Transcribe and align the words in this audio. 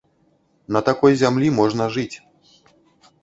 На 0.77 0.81
такой 0.87 1.11
зямлі 1.21 1.51
можна 1.59 1.83
жыць. 1.97 2.15